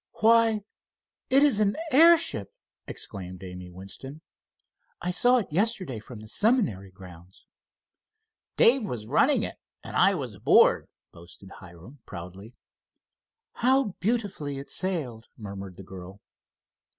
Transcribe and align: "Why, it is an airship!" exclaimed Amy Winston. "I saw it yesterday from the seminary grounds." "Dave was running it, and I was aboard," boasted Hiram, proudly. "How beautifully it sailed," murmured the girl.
"Why, 0.19 0.63
it 1.29 1.43
is 1.43 1.59
an 1.59 1.75
airship!" 1.91 2.51
exclaimed 2.87 3.43
Amy 3.43 3.69
Winston. 3.69 4.21
"I 4.99 5.11
saw 5.11 5.37
it 5.37 5.51
yesterday 5.51 5.99
from 5.99 6.21
the 6.21 6.27
seminary 6.27 6.89
grounds." 6.89 7.45
"Dave 8.57 8.83
was 8.83 9.05
running 9.05 9.43
it, 9.43 9.57
and 9.83 9.95
I 9.95 10.15
was 10.15 10.33
aboard," 10.33 10.87
boasted 11.11 11.51
Hiram, 11.59 11.99
proudly. 12.07 12.55
"How 13.53 13.89
beautifully 13.99 14.57
it 14.57 14.71
sailed," 14.71 15.27
murmured 15.37 15.77
the 15.77 15.83
girl. 15.83 16.19